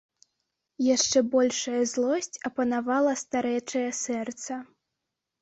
[0.95, 4.61] Яшчэ большая злосць апанавала старэчае сэрца.